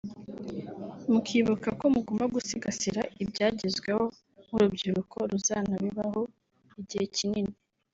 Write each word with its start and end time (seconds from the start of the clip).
mukibuka 1.11 1.67
ko 1.79 1.85
mugomba 1.93 2.23
no 2.25 2.31
gusigasira 2.35 3.01
ibyagezweho 3.23 4.03
nk’urubyiruko 4.47 5.15
ruzanabibabo 5.31 6.21
igihe 6.79 7.05
kinini 7.15 7.53